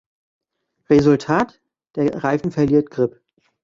[0.89, 1.61] Resultat:
[1.95, 3.21] Der Reifen verliert Grip.